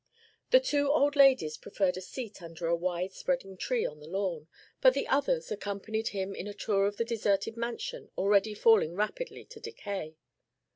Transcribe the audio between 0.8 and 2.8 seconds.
old ladies preferred a seat under a